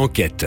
Enquête. 0.00 0.46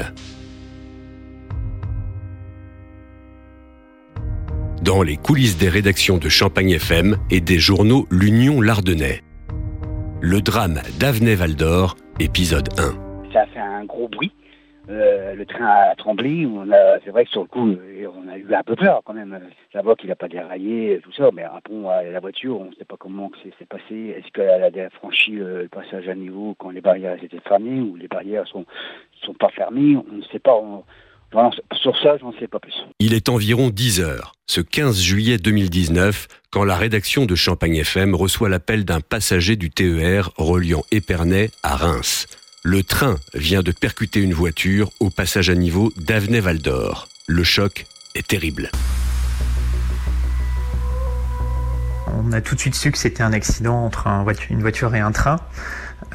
Dans 4.82 5.04
les 5.04 5.16
coulisses 5.16 5.60
des 5.60 5.70
rédactions 5.70 6.18
de 6.18 6.28
Champagne 6.28 6.72
FM 6.72 7.18
et 7.30 7.40
des 7.40 7.60
journaux 7.60 8.08
L'Union 8.10 8.62
Lardonnais. 8.62 9.22
Le 10.22 10.42
drame 10.42 10.82
d'Avenay-Val 11.00 11.56
d'Or, 11.56 11.98
épisode 12.20 12.70
1. 12.80 12.96
Ça 13.32 13.46
fait 13.54 13.60
un 13.60 13.86
gros 13.86 14.08
bruit. 14.08 14.32
Euh, 14.90 15.34
le 15.34 15.46
train 15.46 15.66
a 15.66 15.96
tremblé. 15.96 16.48
C'est 17.04 17.12
vrai 17.12 17.24
que 17.26 17.32
sur 17.32 17.42
le 17.42 17.48
coup, 17.48 17.70
euh, 17.70 18.08
on 18.16 18.30
a 18.30 18.38
eu 18.38 18.54
un 18.54 18.64
peu 18.64 18.76
peur 18.76 19.02
quand 19.06 19.14
même. 19.14 19.40
Savoir 19.72 19.96
qu'il 19.96 20.10
n'a 20.10 20.16
pas 20.16 20.28
déraillé, 20.28 21.00
tout 21.04 21.14
ça. 21.14 21.30
Mais 21.34 21.46
bon, 21.70 21.90
la 21.90 22.20
voiture, 22.20 22.60
on 22.60 22.66
ne 22.66 22.76
sait 22.76 22.86
pas 22.86 22.98
comment 23.00 23.32
c'est, 23.44 23.68
passé. 23.68 24.16
Est-ce 24.18 24.32
qu'elle 24.34 24.64
a 24.64 24.90
franchi 24.90 25.32
le, 25.32 25.70
passage 25.72 26.08
à 26.10 26.16
niveau 26.16 26.56
quand 26.60 26.70
les 26.70 26.82
barrières 26.82 27.22
étaient 27.24 27.40
fermées 27.48 27.80
ou 27.80 27.96
les 27.96 28.08
barrières 28.08 28.48
sont 28.48 28.66
sont 29.26 29.34
pas 29.34 29.50
fermées? 29.50 29.96
On 29.96 30.16
ne 30.16 30.24
sait 30.24 30.40
pas. 30.40 30.60
sur 31.76 31.98
ça, 32.02 32.18
j'en 32.18 32.34
sais 32.34 32.48
pas 32.48 32.60
plus. 32.60 32.76
Il 33.00 33.14
est 33.14 33.30
environ 33.30 33.70
10 33.70 34.02
heures, 34.02 34.34
ce 34.48 34.60
15 34.60 35.02
juillet 35.02 35.38
2019, 35.38 36.28
quand 36.52 36.66
la 36.66 36.76
rédaction 36.76 37.26
de 37.26 37.36
Champagne 37.36 37.78
FM 37.78 38.16
reçoit 38.16 38.50
l'appel 38.50 38.84
d'un 38.84 39.00
passager 39.00 39.56
du 39.56 39.70
TER 39.70 40.32
reliant 40.38 40.84
Épernay 40.92 41.50
à 41.64 41.78
Reims. 41.78 42.28
Le 42.66 42.82
train 42.82 43.18
vient 43.34 43.62
de 43.62 43.74
percuter 43.74 44.22
une 44.22 44.34
voiture 44.34 44.90
au 45.02 45.10
passage 45.10 45.50
à 45.50 45.54
niveau 45.54 45.92
d'Avenay-Val 45.98 46.60
d'Or. 46.60 47.10
Le 47.28 47.44
choc 47.44 47.86
est 48.16 48.26
terrible. 48.26 48.72
On 52.08 52.32
a 52.32 52.40
tout 52.40 52.56
de 52.56 52.62
suite 52.62 52.76
su 52.76 52.90
que 52.94 52.98
c'était 52.98 53.22
un 53.22 53.34
accident 53.34 53.84
entre 53.84 54.08
une 54.50 54.62
voiture 54.62 54.96
et 54.96 55.02
un 55.02 55.12
train, 55.12 55.42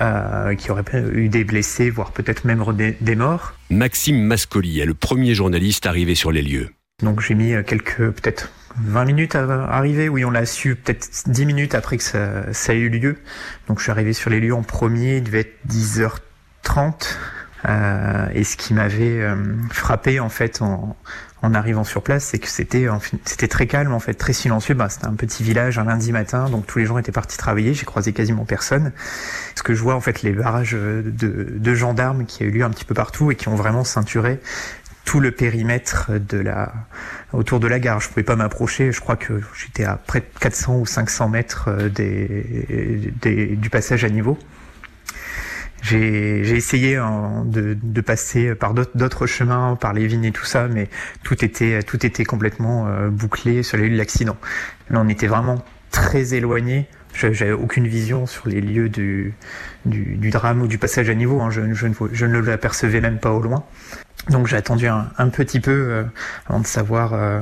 euh, 0.00 0.54
qui 0.54 0.70
aurait 0.70 0.84
eu 1.12 1.28
des 1.28 1.44
blessés, 1.44 1.90
voire 1.90 2.12
peut-être 2.12 2.46
même 2.46 2.64
des, 2.98 3.14
morts. 3.14 3.52
Maxime 3.68 4.18
Mascoli 4.18 4.80
est 4.80 4.86
le 4.86 4.94
premier 4.94 5.34
journaliste 5.34 5.84
arrivé 5.84 6.14
sur 6.14 6.32
les 6.32 6.40
lieux. 6.40 6.70
Donc 7.02 7.20
j'ai 7.20 7.34
mis 7.34 7.52
quelques, 7.66 7.98
peut-être 7.98 8.50
20 8.84 9.04
minutes 9.04 9.34
à 9.34 9.66
arriver. 9.66 10.08
Oui, 10.08 10.24
on 10.24 10.30
l'a 10.30 10.46
su 10.46 10.76
peut-être 10.76 11.10
10 11.26 11.44
minutes 11.44 11.74
après 11.74 11.98
que 11.98 12.02
ça, 12.02 12.50
ça, 12.54 12.72
a 12.72 12.74
eu 12.74 12.88
lieu. 12.88 13.18
Donc 13.68 13.80
je 13.80 13.82
suis 13.82 13.92
arrivé 13.92 14.14
sur 14.14 14.30
les 14.30 14.40
lieux 14.40 14.54
en 14.54 14.62
premier, 14.62 15.18
il 15.18 15.24
devait 15.24 15.40
être 15.40 15.58
10h 15.68 16.20
30. 16.68 17.18
Euh, 17.68 18.28
et 18.34 18.44
ce 18.44 18.56
qui 18.56 18.72
m'avait 18.72 19.20
euh, 19.20 19.34
frappé 19.70 20.20
en 20.20 20.28
fait 20.28 20.62
en, 20.62 20.96
arrivant 21.42 21.82
sur 21.82 22.02
place, 22.02 22.24
c'est 22.24 22.38
que 22.38 22.46
c'était 22.46 23.48
très 23.48 23.66
calme 23.66 23.92
en 23.94 23.98
fait, 24.00 24.14
très 24.14 24.34
silencieux. 24.34 24.74
Bah, 24.74 24.88
c'était 24.90 25.06
un 25.06 25.14
petit 25.14 25.42
village 25.42 25.78
un 25.78 25.84
lundi 25.84 26.12
matin, 26.12 26.50
donc 26.50 26.66
tous 26.66 26.78
les 26.78 26.84
gens 26.84 26.98
étaient 26.98 27.10
partis 27.10 27.38
travailler. 27.38 27.72
J'ai 27.72 27.86
croisé 27.86 28.12
quasiment 28.12 28.44
personne. 28.44 28.92
Ce 29.54 29.62
que 29.62 29.74
je 29.74 29.82
vois 29.82 29.94
en 29.94 30.00
fait, 30.00 30.22
les 30.22 30.32
barrages 30.32 30.76
de, 30.76 31.74
gendarmes 31.74 32.26
qui 32.26 32.42
a 32.42 32.46
eu 32.46 32.50
lieu 32.50 32.64
un 32.64 32.70
petit 32.70 32.84
peu 32.84 32.94
partout 32.94 33.30
et 33.30 33.34
qui 33.34 33.48
ont 33.48 33.54
vraiment 33.54 33.82
ceinturé 33.82 34.40
tout 35.06 35.20
le 35.20 35.30
périmètre 35.30 36.10
autour 37.32 37.60
de 37.60 37.66
la 37.66 37.80
gare. 37.80 37.98
Je 38.00 38.08
pouvais 38.08 38.24
pas 38.24 38.36
m'approcher. 38.36 38.92
Je 38.92 39.00
crois 39.00 39.16
que 39.16 39.40
j'étais 39.56 39.84
à 39.84 39.96
près 39.96 40.20
de 40.20 40.26
400 40.38 40.76
ou 40.76 40.86
500 40.86 41.30
mètres 41.30 41.68
euh, 41.68 41.88
du 43.56 43.70
passage 43.70 44.04
à 44.04 44.10
niveau. 44.10 44.38
J'ai 45.82 46.56
essayé 46.56 46.96
hein, 46.96 47.44
de, 47.46 47.76
de, 47.80 48.00
passer 48.00 48.54
par 48.54 48.74
d'autres 48.74 49.26
chemins, 49.26 49.76
par 49.76 49.92
les 49.92 50.06
vignes 50.06 50.24
et 50.24 50.32
tout 50.32 50.44
ça, 50.44 50.68
mais 50.68 50.88
tout 51.22 51.44
était, 51.44 51.82
tout 51.82 52.04
était 52.04 52.24
complètement 52.24 52.88
euh, 52.88 53.08
bouclé 53.08 53.62
sur 53.62 53.76
les 53.76 53.84
lieux 53.84 53.92
de 53.92 53.98
l'accident. 53.98 54.36
Là, 54.90 55.00
on 55.00 55.08
était 55.08 55.28
vraiment 55.28 55.64
très 55.90 56.34
éloigné. 56.34 56.86
J'avais 57.14 57.52
aucune 57.52 57.86
vision 57.86 58.26
sur 58.26 58.48
les 58.48 58.60
lieux 58.60 58.88
du, 58.88 59.34
du, 59.86 60.16
du, 60.16 60.30
drame 60.30 60.62
ou 60.62 60.66
du 60.66 60.78
passage 60.78 61.08
à 61.10 61.14
niveau. 61.14 61.40
Hein. 61.40 61.50
Je, 61.50 61.72
je, 61.72 61.86
je 62.12 62.26
ne 62.26 62.38
l'apercevais 62.38 63.00
même 63.00 63.18
pas 63.18 63.30
au 63.30 63.40
loin. 63.40 63.64
Donc 64.28 64.46
j'ai 64.46 64.56
attendu 64.56 64.88
un, 64.88 65.10
un, 65.16 65.28
petit 65.28 65.60
peu 65.60 65.70
euh, 65.70 66.04
avant 66.48 66.60
de 66.60 66.66
savoir 66.66 67.14
euh, 67.14 67.40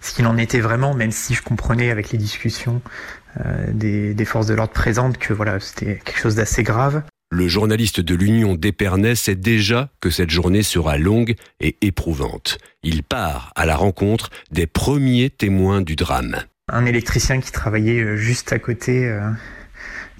ce 0.00 0.12
qu'il 0.12 0.26
en 0.26 0.36
était 0.36 0.60
vraiment, 0.60 0.94
même 0.94 1.12
si 1.12 1.34
je 1.34 1.42
comprenais 1.42 1.90
avec 1.90 2.10
les 2.10 2.18
discussions 2.18 2.82
des, 3.66 4.14
des, 4.14 4.24
forces 4.24 4.46
de 4.46 4.54
l'ordre 4.54 4.72
présentes 4.72 5.18
que 5.18 5.32
voilà 5.32 5.58
c'était 5.58 6.00
quelque 6.04 6.20
chose 6.20 6.36
d'assez 6.36 6.62
grave. 6.62 7.02
Le 7.30 7.48
journaliste 7.48 8.00
de 8.00 8.14
l'Union 8.14 8.54
d'Épernay 8.54 9.16
sait 9.16 9.34
déjà 9.34 9.90
que 10.00 10.10
cette 10.10 10.30
journée 10.30 10.62
sera 10.62 10.98
longue 10.98 11.34
et 11.58 11.76
éprouvante. 11.80 12.58
Il 12.82 13.02
part 13.02 13.52
à 13.56 13.66
la 13.66 13.74
rencontre 13.74 14.30
des 14.52 14.66
premiers 14.66 15.30
témoins 15.30 15.80
du 15.80 15.96
drame. 15.96 16.36
Un 16.68 16.86
électricien 16.86 17.40
qui 17.40 17.50
travaillait 17.50 18.00
euh, 18.00 18.16
juste 18.16 18.52
à 18.52 18.58
côté 18.58 19.06
euh, 19.08 19.28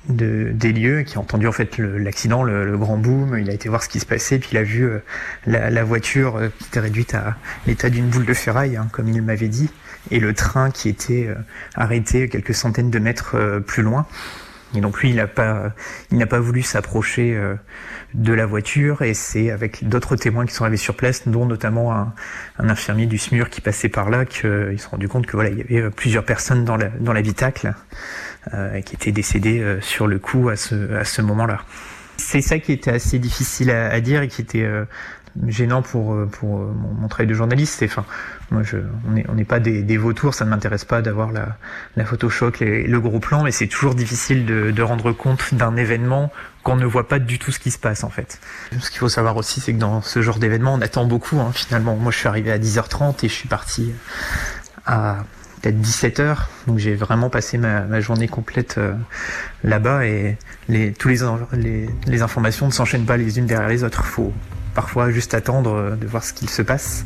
de, 0.09 0.51
des 0.53 0.73
lieux, 0.73 1.03
qui 1.03 1.17
a 1.17 1.21
entendu 1.21 1.47
en 1.47 1.53
fait 1.53 1.79
l'accident, 1.79 2.43
le, 2.43 2.77
grand 2.77 2.99
boom, 2.99 3.39
il 3.39 3.49
a 3.49 3.53
été 3.53 3.69
voir 3.69 3.83
ce 3.83 3.89
qui 3.89 4.01
se 4.01 4.07
passait, 4.07 4.39
puis 4.39 4.51
il 4.53 4.59
a 4.59 4.65
vu 4.65 4.85
euh, 4.85 4.99
la, 5.47 5.85
voiture 5.85 6.41
qui 6.59 6.67
était 6.67 6.81
réduite 6.81 7.15
à 7.15 7.37
l'état 7.67 7.91
d'une 7.91 8.09
boule 8.09 8.27
de 8.27 8.35
ferraille, 8.35 8.77
hein, 8.77 8.89
comme 8.93 9.09
il 9.09 9.23
m'avait 9.23 9.49
dit, 9.49 9.71
et 10.11 10.19
le 10.19 10.35
train 10.35 10.71
qui 10.71 10.89
était 10.89 11.29
arrêté 11.77 12.29
quelques 12.29 12.55
centaines 12.55 12.91
de 12.91 12.99
mètres 12.99 13.61
plus 13.67 13.83
loin. 13.83 14.07
Et 14.75 14.81
donc 14.81 15.01
lui, 15.01 15.11
il 15.11 15.17
n'a 15.17 15.27
pas, 15.27 15.73
il 16.11 16.19
n'a 16.19 16.27
pas 16.27 16.41
voulu 16.41 16.63
s'approcher 16.63 17.35
euh, 17.35 17.55
de 18.15 18.33
la 18.33 18.47
voiture 18.47 19.03
et 19.03 19.13
c'est 19.13 19.51
avec 19.51 19.89
d'autres 19.89 20.17
témoins 20.17 20.47
qui 20.47 20.55
sont 20.55 20.63
arrivés 20.65 20.77
sur 20.77 20.95
place, 20.95 21.27
dont 21.27 21.47
notamment 21.47 21.93
un, 21.93 22.15
un 22.59 22.69
infirmier 22.69 23.07
du 23.07 23.19
SMUR 23.19 23.51
qui 23.51 23.61
passait 23.61 23.89
par 23.89 24.09
là, 24.09 24.25
qu'ils 24.25 24.43
se 24.43 24.77
sont 24.79 24.91
rendus 24.91 25.09
compte 25.09 25.27
que 25.27 25.33
voilà, 25.33 25.51
il 25.51 25.59
y 25.59 25.61
avait 25.61 25.83
euh, 25.83 25.91
plusieurs 25.91 26.25
personnes 26.25 26.65
dans, 26.65 26.79
dans 27.01 27.13
l'habitacle 27.13 27.75
euh, 28.53 28.81
qui 28.83 28.95
étaient 28.95 29.13
décédées 29.13 29.61
euh, 29.61 29.81
sur 29.81 30.07
le 30.07 30.19
coup 30.19 30.49
à 30.49 30.57
ce, 30.57 30.95
à 30.95 31.05
ce 31.05 31.23
moment-là. 31.23 31.61
C'est 32.17 32.41
ça 32.41 32.61
qui 32.61 32.73
était 32.73 32.93
assez 32.93 33.19
difficile 33.19 33.71
à, 33.71 33.91
à 33.91 34.01
dire 34.01 34.23
et 34.23 34.29
qui 34.29 34.43
était 34.43 34.69
gênant 35.47 35.83
pour 35.83 36.17
pour 36.29 36.59
mon, 36.59 37.09
travail 37.09 37.27
de 37.27 37.35
journaliste. 37.35 37.77
C'est, 37.79 37.87
enfin, 37.87 38.05
moi, 38.51 38.63
je, 38.63 38.79
on 39.29 39.35
n'est 39.35 39.45
pas 39.45 39.61
des, 39.61 39.83
des, 39.83 39.97
vautours, 39.97 40.35
ça 40.35 40.45
ne 40.45 40.51
m'intéresse 40.51 40.85
pas 40.85 41.03
d'avoir 41.03 41.33
la, 41.33 41.57
la 41.97 42.05
Photoshop 42.05 42.53
et 42.61 42.87
le 42.87 43.01
gros 43.01 43.21
plan, 43.21 43.43
mais 43.43 43.53
c'est 43.53 43.67
toujours 43.67 43.95
difficile 43.95 44.47
de, 44.47 44.71
de 44.71 44.83
rendre 44.83 45.13
compte 45.13 45.55
d'un 45.55 45.77
événement 45.77 46.31
qu'on 46.63 46.77
ne 46.77 46.87
voit 46.87 47.09
pas 47.09 47.19
du 47.19 47.39
tout 47.39 47.53
ce 47.53 47.59
qui 47.59 47.71
se 47.71 47.79
passe 47.79 48.05
en 48.05 48.11
fait. 48.11 48.41
Ce 48.81 48.91
qu'il 48.91 48.99
faut 48.99 49.09
savoir 49.09 49.37
aussi, 49.37 49.61
c'est 49.61 49.73
que 49.73 49.79
dans 49.79 50.03
ce 50.03 50.23
genre 50.23 50.39
d'événement, 50.39 50.75
on 50.75 50.81
attend 50.81 51.05
beaucoup 51.05 51.39
hein, 51.39 51.51
finalement. 51.53 51.97
Moi, 51.97 52.11
je 52.11 52.19
suis 52.19 52.29
arrivé 52.29 52.51
à 52.51 52.59
10h30 52.59 53.25
et 53.25 53.29
je 53.29 53.35
suis 53.35 53.49
parti 53.49 53.93
à 54.87 55.25
peut-être 55.61 55.81
17h, 55.81 56.37
donc 56.67 56.79
j'ai 56.79 56.95
vraiment 56.95 57.31
passé 57.31 57.57
ma, 57.57 57.83
ma 57.83 58.01
journée 58.01 58.29
complète 58.29 58.77
euh, 58.77 58.93
là-bas 59.63 60.05
et 60.05 60.37
les, 60.69 60.93
tous 60.93 61.09
les, 61.09 61.21
les, 61.53 61.89
les 62.07 62.23
informations 62.23 62.67
ne 62.67 62.71
s'enchaînent 62.73 63.07
pas 63.07 63.17
les 63.17 63.39
unes 63.39 63.47
derrière 63.47 63.69
les 63.69 63.83
autres. 63.83 64.05
Faut 64.05 64.33
parfois 64.75 65.11
juste 65.11 65.35
attendre 65.35 65.97
de 65.97 66.07
voir 66.07 66.25
ce 66.25 66.33
qu'il 66.33 66.51
se 66.51 66.63
passe. 66.63 67.05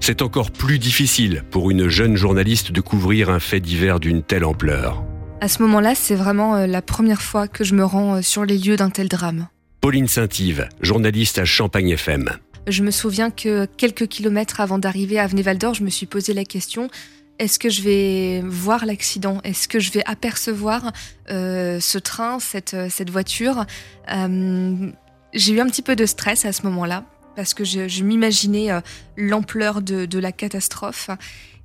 C'est 0.00 0.22
encore 0.22 0.50
plus 0.50 0.78
difficile 0.78 1.42
pour 1.50 1.70
une 1.70 1.88
jeune 1.88 2.16
journaliste 2.16 2.72
de 2.72 2.80
couvrir 2.80 3.30
un 3.30 3.40
fait 3.40 3.60
divers 3.60 4.00
d'une 4.00 4.22
telle 4.22 4.44
ampleur. 4.44 5.02
À 5.40 5.48
ce 5.48 5.62
moment-là, 5.62 5.94
c'est 5.94 6.14
vraiment 6.14 6.56
euh, 6.56 6.66
la 6.66 6.82
première 6.82 7.22
fois 7.22 7.46
que 7.46 7.62
je 7.62 7.74
me 7.74 7.84
rends 7.84 8.16
euh, 8.16 8.22
sur 8.22 8.44
les 8.44 8.58
lieux 8.58 8.76
d'un 8.76 8.90
tel 8.90 9.08
drame. 9.08 9.48
Pauline 9.80 10.08
Saint-Yves, 10.08 10.68
journaliste 10.80 11.38
à 11.38 11.44
Champagne 11.44 11.90
FM. 11.90 12.30
Je 12.66 12.82
me 12.82 12.90
souviens 12.90 13.30
que 13.30 13.66
quelques 13.76 14.08
kilomètres 14.08 14.60
avant 14.60 14.78
d'arriver 14.78 15.18
à 15.18 15.24
Avenue-Val 15.24 15.58
d'Or, 15.58 15.74
je 15.74 15.84
me 15.84 15.90
suis 15.90 16.06
posé 16.06 16.34
la 16.34 16.44
question 16.44 16.90
est-ce 17.38 17.58
que 17.58 17.70
je 17.70 17.82
vais 17.82 18.42
voir 18.44 18.84
l'accident? 18.84 19.40
Est-ce 19.44 19.68
que 19.68 19.78
je 19.78 19.92
vais 19.92 20.02
apercevoir 20.06 20.92
euh, 21.30 21.78
ce 21.78 21.98
train, 21.98 22.40
cette, 22.40 22.76
cette 22.90 23.10
voiture? 23.10 23.64
Euh, 24.12 24.90
J'ai 25.34 25.52
eu 25.52 25.60
un 25.60 25.66
petit 25.66 25.82
peu 25.82 25.96
de 25.96 26.06
stress 26.06 26.44
à 26.44 26.52
ce 26.52 26.62
moment-là 26.62 27.04
parce 27.36 27.54
que 27.54 27.62
je, 27.62 28.02
m'imaginais 28.02 28.72
euh, 28.72 28.80
l'ampleur 29.16 29.80
de, 29.80 30.18
la 30.18 30.32
catastrophe. 30.32 31.10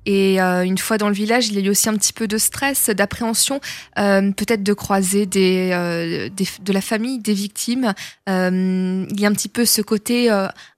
Et 0.06 0.40
euh, 0.40 0.62
une 0.62 0.78
fois 0.78 0.98
dans 0.98 1.08
le 1.08 1.14
village, 1.14 1.48
il 1.48 1.54
y 1.54 1.58
a 1.58 1.62
eu 1.62 1.70
aussi 1.70 1.88
un 1.88 1.94
petit 1.94 2.12
peu 2.12 2.28
de 2.28 2.38
stress, 2.38 2.90
d'appréhension, 2.90 3.60
euh, 3.98 4.30
peut-être 4.30 4.62
de 4.62 4.72
croiser 4.72 5.26
des, 5.26 5.70
de 6.30 6.72
la 6.72 6.80
famille 6.80 7.18
des 7.18 7.34
victimes. 7.34 7.92
il 8.28 9.20
y 9.20 9.24
a 9.24 9.28
un 9.28 9.32
petit 9.32 9.48
peu 9.48 9.64
ce 9.64 9.82
côté 9.82 10.30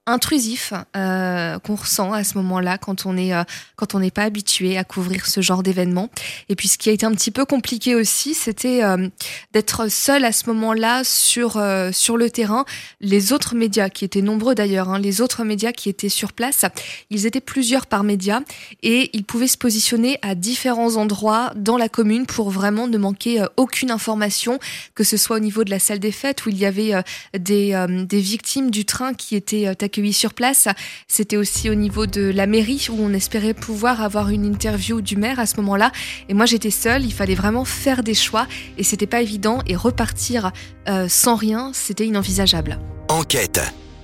intrusif 0.06 0.72
euh, 0.96 1.58
qu'on 1.58 1.74
ressent 1.74 2.12
à 2.12 2.22
ce 2.22 2.38
moment-là 2.38 2.78
quand 2.78 3.06
on 3.06 3.16
est 3.16 3.34
euh, 3.34 3.42
quand 3.74 3.96
on 3.96 3.98
n'est 3.98 4.12
pas 4.12 4.22
habitué 4.22 4.78
à 4.78 4.84
couvrir 4.84 5.26
ce 5.26 5.40
genre 5.40 5.64
d'événement. 5.64 6.10
Et 6.48 6.54
puis 6.54 6.68
ce 6.68 6.78
qui 6.78 6.88
a 6.88 6.92
été 6.92 7.04
un 7.04 7.12
petit 7.12 7.32
peu 7.32 7.44
compliqué 7.44 7.96
aussi, 7.96 8.34
c'était 8.34 8.84
euh, 8.84 9.08
d'être 9.52 9.90
seul 9.90 10.24
à 10.24 10.30
ce 10.30 10.46
moment-là 10.46 11.02
sur 11.02 11.56
euh, 11.56 11.90
sur 11.92 12.16
le 12.16 12.30
terrain. 12.30 12.64
Les 13.00 13.32
autres 13.32 13.56
médias 13.56 13.88
qui 13.88 14.04
étaient 14.04 14.22
nombreux 14.22 14.54
d'ailleurs, 14.54 14.90
hein, 14.90 15.00
les 15.00 15.20
autres 15.20 15.42
médias 15.42 15.72
qui 15.72 15.88
étaient 15.88 16.08
sur 16.08 16.32
place, 16.32 16.64
ils 17.10 17.26
étaient 17.26 17.40
plusieurs 17.40 17.86
par 17.86 18.04
média 18.04 18.42
et 18.84 19.10
ils 19.12 19.24
pouvaient 19.24 19.48
se 19.48 19.58
positionner 19.58 20.18
à 20.22 20.36
différents 20.36 20.96
endroits 20.96 21.52
dans 21.56 21.76
la 21.76 21.88
commune 21.88 22.26
pour 22.26 22.50
vraiment 22.50 22.86
ne 22.86 22.96
manquer 22.96 23.44
aucune 23.56 23.90
information, 23.90 24.60
que 24.94 25.02
ce 25.02 25.16
soit 25.16 25.36
au 25.36 25.40
niveau 25.40 25.64
de 25.64 25.70
la 25.70 25.80
salle 25.80 25.98
des 25.98 26.12
fêtes 26.12 26.46
où 26.46 26.50
il 26.50 26.58
y 26.58 26.66
avait 26.66 26.92
des 27.36 27.86
des 28.06 28.20
victimes 28.20 28.70
du 28.70 28.84
train 28.84 29.12
qui 29.12 29.34
étaient 29.34 29.76
sur 30.12 30.34
place. 30.34 30.68
C'était 31.08 31.36
aussi 31.36 31.70
au 31.70 31.74
niveau 31.74 32.06
de 32.06 32.30
la 32.30 32.46
mairie 32.46 32.86
où 32.90 32.96
on 32.98 33.12
espérait 33.12 33.54
pouvoir 33.54 34.02
avoir 34.02 34.28
une 34.30 34.44
interview 34.44 35.00
du 35.00 35.16
maire 35.16 35.38
à 35.38 35.46
ce 35.46 35.56
moment-là. 35.56 35.92
Et 36.28 36.34
moi, 36.34 36.46
j'étais 36.46 36.70
seule. 36.70 37.04
Il 37.04 37.12
fallait 37.12 37.34
vraiment 37.34 37.64
faire 37.64 38.02
des 38.02 38.14
choix 38.14 38.46
et 38.78 38.82
c'était 38.82 39.06
pas 39.06 39.20
évident. 39.20 39.60
Et 39.66 39.76
repartir 39.76 40.52
euh, 40.88 41.08
sans 41.08 41.36
rien, 41.36 41.70
c'était 41.74 42.06
inenvisageable. 42.06 42.78
Enquête. 43.08 43.60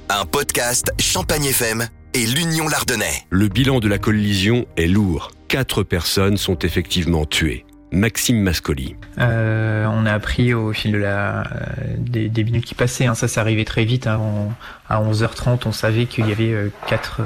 un 0.09 0.27
podcast 0.27 0.93
Champagne 1.01 1.47
FM 1.47 1.87
et 2.15 2.27
l'Union 2.27 2.69
Lardonnais. 2.69 3.25
Le 3.31 3.49
bilan 3.49 3.81
de 3.81 3.89
la 3.89 3.99
collision 3.99 4.67
est 4.77 4.87
lourd. 4.87 5.31
Quatre 5.49 5.83
personnes 5.83 6.37
sont 6.37 6.59
effectivement 6.59 7.25
tuées. 7.25 7.65
Maxime 7.93 8.41
Mascoli. 8.41 8.97
Euh, 9.19 9.87
on 9.87 10.07
a 10.07 10.13
appris 10.13 10.55
au 10.55 10.73
fil 10.73 10.93
de 10.93 10.99
la, 10.99 11.45
des, 11.99 12.45
minutes 12.45 12.65
qui 12.65 12.75
passaient, 12.75 13.07
hein, 13.07 13.15
ça 13.15 13.29
s'est 13.29 13.41
arrivé 13.41 13.65
très 13.65 13.85
vite. 13.85 14.07
Hein, 14.07 14.21
à 14.89 15.03
11h30, 15.03 15.61
on 15.67 15.73
savait 15.73 16.07
qu'il 16.07 16.27
y 16.27 16.33
avait 16.33 16.53
euh, 16.53 16.71
quatre, 16.87 17.21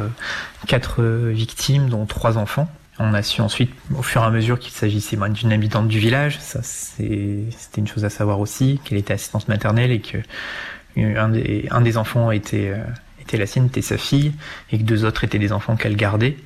quatre 0.67 1.03
victimes, 1.03 1.89
dont 1.89 2.05
trois 2.05 2.37
enfants. 2.37 2.69
On 2.99 3.13
a 3.13 3.23
su 3.23 3.43
ensuite, 3.43 3.73
au 3.95 4.03
fur 4.03 4.23
et 4.23 4.25
à 4.25 4.31
mesure, 4.31 4.59
qu'il 4.59 4.73
s'agissait 4.73 5.17
d'une 5.17 5.53
habitante 5.53 5.87
du 5.87 5.99
village. 5.99 6.39
Ça, 6.41 6.61
c'était 6.63 7.81
une 7.81 7.87
chose 7.87 8.05
à 8.05 8.11
savoir 8.11 8.41
aussi, 8.41 8.81
qu'elle 8.85 8.99
était 8.99 9.13
assistante 9.13 9.49
maternelle 9.49 9.91
et 9.91 10.01
que 10.01 10.19
un 10.97 11.29
des, 11.29 11.69
un 11.71 11.83
des 11.83 11.99
enfants 11.99 12.31
était, 12.31 12.71
euh, 12.71 12.83
était 13.21 13.37
la 13.37 13.47
sienne, 13.47 13.67
était 13.67 13.83
sa 13.83 13.99
fille, 13.99 14.33
et 14.73 14.79
que 14.79 14.83
deux 14.83 15.05
autres 15.05 15.25
étaient 15.25 15.39
des 15.39 15.53
enfants 15.53 15.77
qu'elle 15.77 15.97
gardait. 15.97 16.37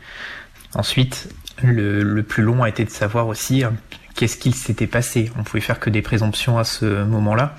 Ensuite, 0.75 1.29
le, 1.63 2.03
le, 2.03 2.23
plus 2.23 2.43
long 2.43 2.63
a 2.63 2.69
été 2.69 2.85
de 2.85 2.91
savoir 2.91 3.29
aussi 3.29 3.63
hein, 3.63 3.75
qu'est-ce 4.21 4.37
qu'il 4.37 4.55
s'était 4.55 4.87
passé. 4.87 5.33
On 5.39 5.45
pouvait 5.45 5.63
faire 5.63 5.81
que 5.81 5.89
des 5.89 6.03
présomptions 6.03 6.59
à 6.59 6.65
ce 6.65 7.05
moment-là, 7.05 7.57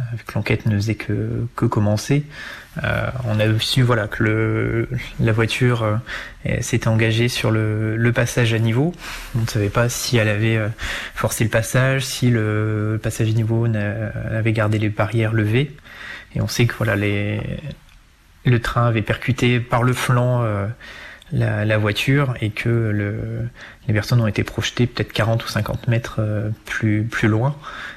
euh, 0.00 0.02
vu 0.16 0.24
l'enquête 0.34 0.66
ne 0.66 0.74
faisait 0.74 0.96
que, 0.96 1.46
commencer. 1.54 2.24
Euh, 2.82 3.08
on 3.26 3.38
a 3.38 3.44
su 3.60 3.82
voilà 3.82 4.08
que 4.08 4.88
la 5.20 5.30
voiture 5.30 5.84
euh, 5.84 6.60
s'était 6.62 6.88
engagée 6.88 7.28
sur 7.28 7.52
le, 7.52 8.10
passage 8.12 8.54
à 8.54 8.58
niveau. 8.58 8.92
On 9.36 9.42
ne 9.42 9.46
savait 9.46 9.68
pas 9.68 9.88
si 9.88 10.16
elle 10.16 10.26
avait 10.26 10.58
forcé 11.14 11.44
le 11.44 11.50
passage, 11.50 12.04
si 12.04 12.28
le 12.28 12.98
passage 13.00 13.28
à 13.28 13.32
niveau 13.32 13.68
avait 14.32 14.52
gardé 14.52 14.80
les 14.80 14.88
barrières 14.88 15.32
levées. 15.32 15.76
Et 16.34 16.40
on 16.40 16.48
sait 16.48 16.66
que 16.66 16.74
voilà 16.74 16.96
le 16.96 18.58
train 18.58 18.88
avait 18.88 19.02
percuté 19.02 19.60
par 19.60 19.84
le 19.84 19.92
flanc 19.92 20.44
la, 21.32 21.78
voiture 21.78 22.34
et 22.40 22.50
que 22.50 22.68
le, 22.68 23.48
les 23.88 23.94
personnes 23.94 24.20
ont 24.20 24.26
été 24.26 24.44
projetées 24.44 24.86
peut-être 24.86 25.12
40 25.12 25.44
ou 25.44 25.48
50 25.48 25.88
mètres 25.88 26.20
plus, 26.64 27.04
plus 27.04 27.28
loin 27.28 27.56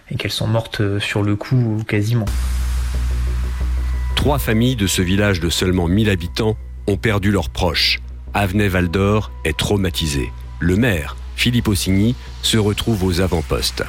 et 0.09 0.15
qu'elles 0.15 0.31
sont 0.31 0.47
mortes 0.47 0.99
sur 0.99 1.23
le 1.23 1.35
coup 1.35 1.83
quasiment. 1.87 2.25
Trois 4.15 4.39
familles 4.39 4.75
de 4.75 4.87
ce 4.87 5.01
village 5.01 5.39
de 5.39 5.49
seulement 5.49 5.87
1000 5.87 6.09
habitants 6.09 6.57
ont 6.87 6.97
perdu 6.97 7.31
leurs 7.31 7.49
proches. 7.49 7.99
Avenay-Val 8.33 8.89
d'Or 8.89 9.31
est 9.45 9.57
traumatisé. 9.57 10.31
Le 10.59 10.75
maire, 10.75 11.15
Philippe 11.35 11.67
Ossigny, 11.67 12.15
se 12.41 12.57
retrouve 12.57 13.03
aux 13.03 13.21
avant-postes. 13.21 13.83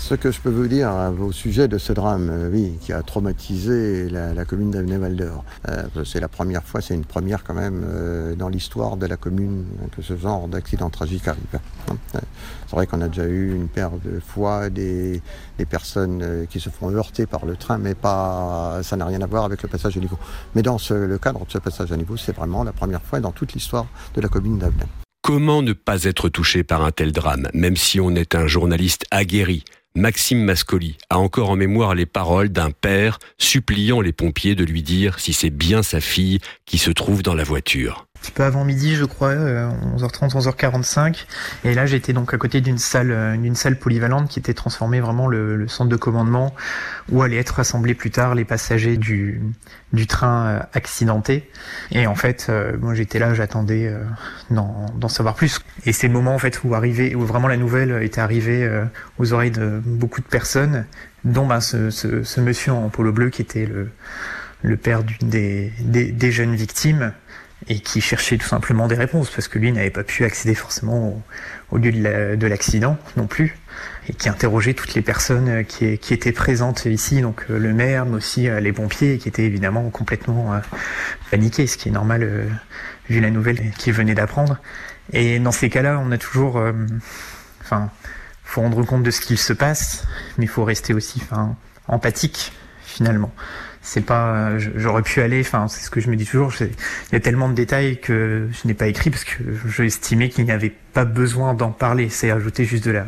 Ce 0.00 0.14
que 0.14 0.32
je 0.32 0.40
peux 0.40 0.50
vous 0.50 0.66
dire 0.66 0.88
hein, 0.88 1.14
au 1.20 1.30
sujet 1.30 1.68
de 1.68 1.76
ce 1.76 1.92
drame, 1.92 2.30
euh, 2.30 2.50
oui, 2.50 2.72
qui 2.80 2.92
a 2.92 3.02
traumatisé 3.02 4.08
la, 4.08 4.44
commune 4.44 4.70
d'Avenay-Val 4.70 5.14
d'Or. 5.14 5.44
Euh, 5.68 5.82
c'est 6.04 6.20
la 6.20 6.26
première 6.26 6.64
fois, 6.64 6.80
c'est 6.80 6.94
une 6.94 7.04
première 7.04 7.44
quand 7.44 7.54
même 7.54 7.84
euh, 7.86 8.34
dans 8.34 8.48
l'histoire 8.48 8.96
de 8.96 9.06
la 9.06 9.16
commune 9.16 9.66
que 9.94 10.02
ce 10.02 10.16
genre 10.16 10.48
d'accident 10.48 10.88
tragique 10.88 11.28
arrive. 11.28 11.42
Hein. 11.90 11.96
C'est 12.14 12.74
vrai 12.74 12.86
qu'on 12.86 13.02
a 13.02 13.08
déjà 13.08 13.26
eu 13.26 13.54
une 13.54 13.68
paire 13.68 13.92
de 14.02 14.20
fois 14.20 14.70
des, 14.70 15.22
personnes 15.68 16.46
qui 16.48 16.58
se 16.58 16.70
font 16.70 16.90
heurter 16.90 17.26
par 17.26 17.44
le 17.44 17.54
train, 17.54 17.76
mais 17.78 17.94
pas, 17.94 18.80
ça 18.82 18.96
n'a 18.96 19.04
rien 19.04 19.20
à 19.20 19.26
voir 19.26 19.44
avec 19.44 19.62
le 19.62 19.68
passage 19.68 19.96
à 19.98 20.00
niveau. 20.00 20.18
Mais 20.54 20.62
dans 20.62 20.78
le 20.90 21.18
cadre 21.18 21.44
de 21.44 21.50
ce 21.50 21.58
passage 21.58 21.92
à 21.92 21.96
niveau, 21.96 22.16
c'est 22.16 22.34
vraiment 22.34 22.64
la 22.64 22.72
première 22.72 23.02
fois 23.02 23.20
dans 23.20 23.32
toute 23.32 23.52
l'histoire 23.52 23.86
de 24.14 24.22
la 24.22 24.28
commune 24.28 24.58
d'Avenay. 24.58 24.86
Comment 25.22 25.60
ne 25.60 25.74
pas 25.74 26.04
être 26.04 26.30
touché 26.30 26.64
par 26.64 26.82
un 26.82 26.90
tel 26.90 27.12
drame, 27.12 27.48
même 27.52 27.76
si 27.76 28.00
on 28.00 28.14
est 28.14 28.34
un 28.34 28.46
journaliste 28.46 29.04
aguerri 29.10 29.64
Maxime 29.96 30.44
Mascoli 30.44 30.96
a 31.10 31.18
encore 31.18 31.50
en 31.50 31.56
mémoire 31.56 31.96
les 31.96 32.06
paroles 32.06 32.50
d'un 32.50 32.70
père 32.70 33.18
suppliant 33.38 34.00
les 34.00 34.12
pompiers 34.12 34.54
de 34.54 34.64
lui 34.64 34.82
dire 34.82 35.18
si 35.18 35.32
c'est 35.32 35.50
bien 35.50 35.82
sa 35.82 36.00
fille 36.00 36.38
qui 36.64 36.78
se 36.78 36.90
trouve 36.90 37.22
dans 37.22 37.34
la 37.34 37.42
voiture 37.42 38.06
petit 38.20 38.32
peu 38.32 38.44
avant 38.44 38.64
midi, 38.64 38.94
je 38.94 39.04
crois, 39.04 39.34
11h30, 39.34 40.36
euh, 40.36 40.40
11h45. 40.40 41.26
Et 41.64 41.74
là, 41.74 41.86
j'étais 41.86 42.12
donc 42.12 42.34
à 42.34 42.38
côté 42.38 42.60
d'une 42.60 42.78
salle, 42.78 43.10
euh, 43.10 43.36
d'une 43.36 43.54
salle 43.54 43.78
polyvalente 43.78 44.28
qui 44.28 44.38
était 44.38 44.54
transformée 44.54 45.00
vraiment 45.00 45.26
le, 45.26 45.66
centre 45.68 45.90
de 45.90 45.96
commandement 45.96 46.54
où 47.10 47.22
allaient 47.22 47.38
être 47.38 47.56
rassemblés 47.56 47.94
plus 47.94 48.10
tard 48.10 48.34
les 48.34 48.44
passagers 48.44 48.96
du, 48.96 49.40
du 49.92 50.06
train 50.06 50.46
euh, 50.46 50.60
accidenté. 50.74 51.48
Et 51.92 52.06
en 52.06 52.14
fait, 52.14 52.50
moi 52.80 52.94
j'étais 52.94 53.18
là, 53.18 53.34
j'attendais 53.34 53.92
d'en 54.50 55.08
savoir 55.08 55.34
plus. 55.34 55.60
Et 55.86 55.92
c'est 55.92 56.06
le 56.06 56.12
moment 56.12 56.34
en 56.34 56.38
fait 56.38 56.62
où 56.64 56.74
arrivait, 56.74 57.14
où 57.14 57.24
vraiment 57.24 57.48
la 57.48 57.56
nouvelle 57.56 58.02
était 58.02 58.20
arrivée 58.20 58.68
aux 59.18 59.32
oreilles 59.32 59.50
de 59.50 59.80
beaucoup 59.84 60.20
de 60.20 60.26
personnes, 60.26 60.84
dont 61.24 61.46
ben, 61.46 61.60
ce, 61.60 61.90
ce, 61.90 62.22
ce 62.22 62.40
monsieur 62.40 62.72
en 62.72 62.88
polo 62.88 63.12
bleu 63.12 63.30
qui 63.30 63.42
était 63.42 63.66
le, 63.66 63.90
le 64.62 64.76
père 64.76 65.02
d'une 65.02 65.28
des, 65.28 65.72
des, 65.80 66.12
des 66.12 66.32
jeunes 66.32 66.54
victimes 66.54 67.12
et 67.68 67.80
qui 67.80 68.00
cherchait 68.00 68.38
tout 68.38 68.46
simplement 68.46 68.88
des 68.88 68.94
réponses 68.94 69.30
parce 69.30 69.48
que 69.48 69.58
lui 69.58 69.72
n'avait 69.72 69.90
pas 69.90 70.04
pu 70.04 70.24
accéder 70.24 70.54
forcément 70.54 71.22
au, 71.70 71.76
lieu 71.76 71.92
de 71.92 72.46
l'accident 72.46 72.96
non 73.16 73.26
plus 73.26 73.56
et 74.08 74.14
qui 74.14 74.28
interrogeait 74.28 74.74
toutes 74.74 74.94
les 74.94 75.02
personnes 75.02 75.48
euh, 75.48 75.62
qui, 75.62 75.86
étaient 75.86 76.32
présentes 76.32 76.86
ici, 76.86 77.20
donc 77.20 77.44
euh, 77.50 77.58
le 77.58 77.72
maire, 77.72 78.06
mais 78.06 78.16
aussi 78.16 78.48
euh, 78.48 78.60
les 78.60 78.72
pompiers 78.72 79.18
qui 79.18 79.28
étaient 79.28 79.44
évidemment 79.44 79.88
complètement 79.90 80.60
paniqués, 81.30 81.66
ce 81.66 81.76
qui 81.76 81.88
est 81.88 81.92
normal 81.92 82.48
vu 83.08 83.20
la 83.20 83.30
nouvelle 83.30 83.70
qu'ils 83.78 83.92
venaient 83.92 84.14
d'apprendre. 84.14 84.58
Et 85.12 85.38
dans 85.38 85.52
ces 85.52 85.68
cas-là, 85.68 86.00
on 86.04 86.10
a 86.12 86.18
toujours, 86.18 86.62
enfin, 87.60 87.90
faut 88.44 88.60
rendre 88.60 88.84
compte 88.84 89.02
de 89.02 89.10
ce 89.10 89.20
qu'il 89.20 89.38
se 89.38 89.52
passe, 89.52 90.04
mais 90.38 90.44
il 90.44 90.48
faut 90.48 90.64
rester 90.64 90.94
aussi, 90.94 91.20
enfin, 91.22 91.56
empathique 91.88 92.52
finalement 92.82 93.32
c'est 93.82 94.04
pas 94.04 94.58
j'aurais 94.58 95.02
pu 95.02 95.20
aller 95.20 95.40
enfin 95.40 95.66
c'est 95.68 95.82
ce 95.82 95.90
que 95.90 96.00
je 96.00 96.10
me 96.10 96.16
dis 96.16 96.26
toujours 96.26 96.52
il 96.60 96.68
y 97.12 97.16
a 97.16 97.20
tellement 97.20 97.48
de 97.48 97.54
détails 97.54 97.98
que 97.98 98.48
je 98.52 98.68
n'ai 98.68 98.74
pas 98.74 98.88
écrit 98.88 99.10
parce 99.10 99.24
que 99.24 99.42
je 99.66 99.82
estimais 99.82 100.28
qu'il 100.28 100.44
n'y 100.44 100.52
avait 100.52 100.74
pas 100.92 101.04
besoin 101.04 101.54
d'en 101.54 101.70
parler. 101.70 102.08
C'est 102.08 102.30
ajouter 102.30 102.64
juste 102.64 102.84
de 102.84 102.90
la 102.90 103.06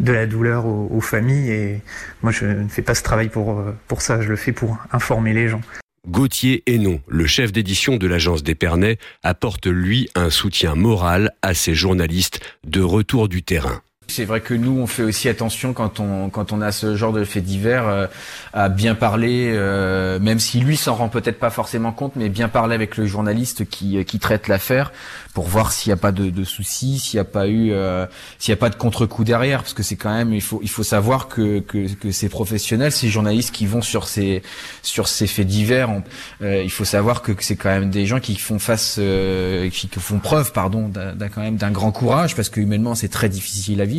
de 0.00 0.12
la 0.12 0.26
douleur 0.26 0.66
aux, 0.66 1.00
familles 1.00 1.50
et 1.50 1.80
moi 2.22 2.32
je 2.32 2.44
ne 2.46 2.68
fais 2.68 2.82
pas 2.82 2.94
ce 2.94 3.02
travail 3.02 3.28
pour 3.28 3.62
pour 3.86 4.02
ça. 4.02 4.20
Je 4.20 4.28
le 4.28 4.36
fais 4.36 4.52
pour 4.52 4.78
informer 4.92 5.32
les 5.32 5.48
gens. 5.48 5.60
Gauthier 6.06 6.62
Hénon, 6.66 7.00
le 7.06 7.26
chef 7.26 7.52
d'édition 7.52 7.96
de 7.96 8.06
l'agence 8.06 8.42
d'Épernay, 8.42 8.98
apporte 9.22 9.66
lui 9.66 10.08
un 10.14 10.30
soutien 10.30 10.74
moral 10.74 11.32
à 11.42 11.52
ses 11.52 11.74
journalistes 11.74 12.40
de 12.64 12.80
retour 12.80 13.28
du 13.28 13.42
terrain. 13.42 13.82
C'est 14.10 14.24
vrai 14.24 14.40
que 14.40 14.54
nous, 14.54 14.78
on 14.78 14.86
fait 14.86 15.02
aussi 15.02 15.28
attention 15.28 15.74
quand 15.74 16.00
on 16.00 16.30
quand 16.30 16.52
on 16.52 16.62
a 16.62 16.72
ce 16.72 16.96
genre 16.96 17.12
de 17.12 17.24
fait 17.24 17.42
divers 17.42 17.86
euh, 17.86 18.06
à 18.54 18.70
bien 18.70 18.94
parler, 18.94 19.52
euh, 19.52 20.18
même 20.18 20.38
si 20.38 20.60
lui 20.60 20.78
s'en 20.78 20.94
rend 20.94 21.10
peut-être 21.10 21.38
pas 21.38 21.50
forcément 21.50 21.92
compte, 21.92 22.16
mais 22.16 22.30
bien 22.30 22.48
parler 22.48 22.74
avec 22.74 22.96
le 22.96 23.04
journaliste 23.04 23.68
qui 23.68 24.02
qui 24.06 24.18
traite 24.18 24.48
l'affaire 24.48 24.92
pour 25.38 25.46
voir 25.46 25.70
s'il 25.70 25.90
n'y 25.90 25.94
a 25.94 25.98
pas 25.98 26.10
de, 26.10 26.30
de 26.30 26.42
soucis, 26.42 26.98
s'il 26.98 27.16
n'y 27.16 27.20
a 27.20 27.24
pas 27.24 27.46
eu, 27.46 27.70
euh, 27.70 28.06
s'il 28.40 28.50
n'y 28.52 28.58
a 28.58 28.60
pas 28.60 28.70
de 28.70 28.74
contre-coup 28.74 29.22
derrière, 29.22 29.60
parce 29.60 29.72
que 29.72 29.84
c'est 29.84 29.94
quand 29.94 30.12
même, 30.12 30.32
il 30.34 30.40
faut, 30.40 30.58
il 30.62 30.68
faut 30.68 30.82
savoir 30.82 31.28
que, 31.28 31.60
que, 31.60 31.86
que 31.94 32.10
ces 32.10 32.28
professionnels, 32.28 32.90
ces 32.90 33.08
journalistes 33.08 33.54
qui 33.54 33.64
vont 33.66 33.80
sur 33.80 34.08
ces, 34.08 34.42
sur 34.82 35.06
ces 35.06 35.28
faits 35.28 35.46
divers, 35.46 35.90
euh, 36.42 36.62
il 36.64 36.70
faut 36.72 36.84
savoir 36.84 37.22
que, 37.22 37.30
c'est 37.38 37.54
quand 37.54 37.68
même 37.68 37.90
des 37.90 38.04
gens 38.04 38.18
qui 38.18 38.34
font 38.36 38.58
face, 38.58 38.96
euh, 38.98 39.70
qui, 39.70 39.88
font 39.88 40.18
preuve, 40.18 40.52
pardon, 40.52 40.88
d'un 40.88 41.28
quand 41.28 41.42
même 41.42 41.56
d'un 41.56 41.70
grand 41.70 41.92
courage, 41.92 42.34
parce 42.34 42.48
que 42.48 42.60
humainement 42.60 42.96
c'est 42.96 43.08
très 43.08 43.28
difficile 43.28 43.80
à 43.80 43.84
vivre 43.84 43.97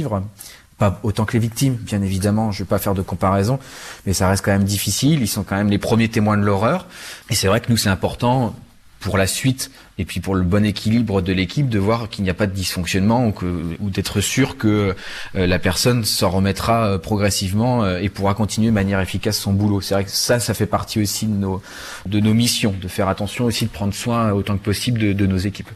pas 0.77 0.99
autant 1.03 1.25
que 1.25 1.33
les 1.33 1.39
victimes, 1.39 1.75
bien 1.75 2.01
évidemment, 2.01 2.51
je 2.51 2.63
vais 2.63 2.67
pas 2.67 2.79
faire 2.79 2.95
de 2.95 3.01
comparaison, 3.01 3.59
mais 4.05 4.13
ça 4.13 4.29
reste 4.29 4.43
quand 4.43 4.51
même 4.51 4.63
difficile, 4.63 5.21
ils 5.21 5.27
sont 5.27 5.43
quand 5.43 5.57
même 5.57 5.69
les 5.69 5.77
premiers 5.77 6.07
témoins 6.07 6.37
de 6.37 6.43
l'horreur, 6.43 6.87
et 7.29 7.35
c'est 7.35 7.47
vrai 7.47 7.59
que 7.59 7.69
nous 7.69 7.77
c'est 7.77 7.89
important 7.89 8.55
pour 8.99 9.17
la 9.17 9.27
suite 9.27 9.71
et 9.97 10.05
puis 10.05 10.19
pour 10.19 10.35
le 10.35 10.43
bon 10.43 10.65
équilibre 10.65 11.21
de 11.21 11.33
l'équipe 11.33 11.69
de 11.69 11.79
voir 11.79 12.09
qu'il 12.09 12.23
n'y 12.23 12.29
a 12.29 12.33
pas 12.33 12.47
de 12.47 12.53
dysfonctionnement 12.53 13.27
ou, 13.27 13.33
ou 13.79 13.89
d'être 13.89 14.21
sûr 14.21 14.57
que 14.57 14.95
euh, 15.35 15.47
la 15.47 15.59
personne 15.59 16.03
s'en 16.03 16.29
remettra 16.29 16.85
euh, 16.85 16.97
progressivement 16.97 17.83
euh, 17.83 17.99
et 17.99 18.09
pourra 18.09 18.33
continuer 18.33 18.67
de 18.67 18.73
manière 18.73 18.99
efficace 18.99 19.37
son 19.37 19.53
boulot. 19.53 19.81
C'est 19.81 19.93
vrai 19.93 20.03
que 20.03 20.11
ça, 20.11 20.39
ça 20.39 20.53
fait 20.53 20.65
partie 20.65 21.01
aussi 21.01 21.27
de 21.27 21.33
nos, 21.33 21.61
de 22.05 22.19
nos 22.19 22.33
missions, 22.33 22.73
de 22.79 22.87
faire 22.87 23.07
attention 23.07 23.45
aussi 23.45 23.65
de 23.65 23.71
prendre 23.71 23.93
soin 23.93 24.31
autant 24.31 24.57
que 24.57 24.63
possible 24.63 24.99
de, 24.99 25.13
de 25.13 25.25
nos 25.25 25.37
équipes. 25.37 25.69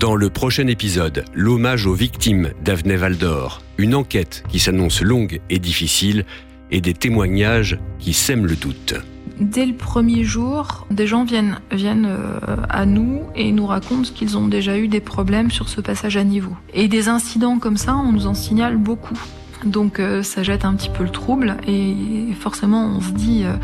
Dans 0.00 0.16
le 0.16 0.30
prochain 0.30 0.66
épisode, 0.66 1.26
l'hommage 1.34 1.84
aux 1.84 1.92
victimes 1.92 2.52
d'Avenay 2.64 2.96
Valdor, 2.96 3.60
une 3.76 3.94
enquête 3.94 4.42
qui 4.48 4.58
s'annonce 4.58 5.02
longue 5.02 5.42
et 5.50 5.58
difficile 5.58 6.24
et 6.70 6.80
des 6.80 6.94
témoignages 6.94 7.78
qui 7.98 8.14
sèment 8.14 8.46
le 8.46 8.56
doute 8.56 8.94
dès 9.40 9.64
le 9.64 9.74
premier 9.74 10.22
jour, 10.22 10.86
des 10.90 11.06
gens 11.06 11.24
viennent, 11.24 11.60
viennent 11.72 12.06
euh, 12.06 12.56
à 12.68 12.84
nous 12.84 13.22
et 13.34 13.52
nous 13.52 13.66
racontent 13.66 14.10
qu'ils 14.14 14.36
ont 14.36 14.48
déjà 14.48 14.76
eu 14.76 14.86
des 14.86 15.00
problèmes 15.00 15.50
sur 15.50 15.68
ce 15.70 15.80
passage 15.80 16.18
à 16.18 16.24
niveau. 16.24 16.54
Et 16.74 16.88
des 16.88 17.08
incidents 17.08 17.58
comme 17.58 17.78
ça, 17.78 17.96
on 17.96 18.12
nous 18.12 18.26
en 18.26 18.34
signale 18.34 18.76
beaucoup. 18.76 19.18
Donc 19.64 20.00
euh, 20.00 20.22
ça 20.22 20.42
jette 20.42 20.64
un 20.64 20.74
petit 20.74 20.90
peu 20.90 21.04
le 21.04 21.10
trouble 21.10 21.56
et 21.66 21.94
forcément 22.38 22.86
on 22.96 23.00
se 23.00 23.12
dit 23.12 23.42
euh, 23.44 23.54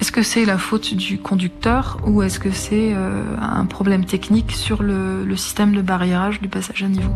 est-ce 0.00 0.12
que 0.12 0.22
c'est 0.22 0.44
la 0.44 0.58
faute 0.58 0.94
du 0.94 1.18
conducteur 1.18 1.98
ou 2.06 2.22
est-ce 2.22 2.38
que 2.38 2.50
c'est 2.50 2.94
un 3.40 3.66
problème 3.66 4.04
technique 4.04 4.52
sur 4.52 4.82
le, 4.82 5.24
le 5.24 5.36
système 5.36 5.74
de 5.74 5.82
barriérage 5.82 6.40
du 6.40 6.48
passage 6.48 6.82
à 6.82 6.88
niveau? 6.88 7.12